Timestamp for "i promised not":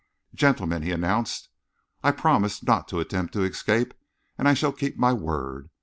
2.03-2.87